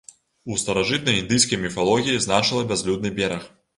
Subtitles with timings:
[0.53, 3.51] У старажытнай індыйскай міфалогіі значыла бязлюдны бераг.